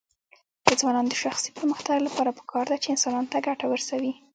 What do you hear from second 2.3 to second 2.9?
پکار ده چې